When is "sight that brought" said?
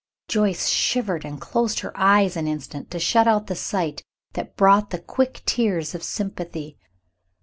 3.55-4.89